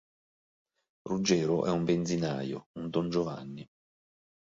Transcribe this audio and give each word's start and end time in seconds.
Ruggero 1.05 1.65
è 1.67 1.69
un 1.69 1.83
benzinaio, 1.85 2.69
un 2.79 2.89
dongiovanni. 2.89 3.67